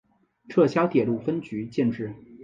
[0.49, 2.15] 撤销铁路分局建制。